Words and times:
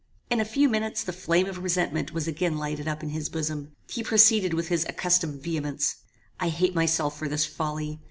In 0.31 0.39
a 0.39 0.45
few 0.45 0.67
minutes 0.67 1.03
the 1.03 1.13
flame 1.13 1.45
of 1.45 1.59
resentment 1.59 2.11
was 2.11 2.27
again 2.27 2.57
lighted 2.57 2.87
up 2.87 3.03
in 3.03 3.09
his 3.09 3.29
bosom. 3.29 3.73
He 3.87 4.01
proceeded 4.01 4.51
with 4.51 4.69
his 4.69 4.83
accustomed 4.89 5.43
vehemence 5.43 5.97
"I 6.39 6.49
hate 6.49 6.73
myself 6.73 7.19
for 7.19 7.27
this 7.27 7.45
folly. 7.45 7.99